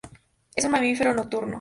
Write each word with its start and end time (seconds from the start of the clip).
Es 0.55 0.65
un 0.65 0.71
mamífero 0.71 1.13
nocturno. 1.13 1.49